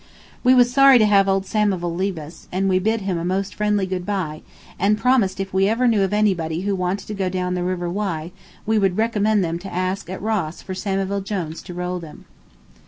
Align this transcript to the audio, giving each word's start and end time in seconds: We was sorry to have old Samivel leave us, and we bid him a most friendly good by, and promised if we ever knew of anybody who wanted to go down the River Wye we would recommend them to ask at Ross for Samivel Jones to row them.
We 0.43 0.55
was 0.55 0.73
sorry 0.73 0.97
to 0.97 1.05
have 1.05 1.29
old 1.29 1.45
Samivel 1.45 1.93
leave 1.93 2.17
us, 2.17 2.47
and 2.51 2.67
we 2.67 2.79
bid 2.79 3.01
him 3.01 3.19
a 3.19 3.23
most 3.23 3.53
friendly 3.53 3.85
good 3.85 4.03
by, 4.03 4.41
and 4.79 4.97
promised 4.97 5.39
if 5.39 5.53
we 5.53 5.67
ever 5.67 5.87
knew 5.87 6.01
of 6.01 6.11
anybody 6.11 6.61
who 6.61 6.73
wanted 6.75 7.05
to 7.05 7.13
go 7.13 7.29
down 7.29 7.53
the 7.53 7.61
River 7.61 7.87
Wye 7.87 8.31
we 8.65 8.79
would 8.79 8.97
recommend 8.97 9.43
them 9.43 9.59
to 9.59 9.71
ask 9.71 10.09
at 10.09 10.19
Ross 10.19 10.59
for 10.63 10.73
Samivel 10.73 11.21
Jones 11.23 11.61
to 11.61 11.75
row 11.75 11.99
them. 11.99 12.25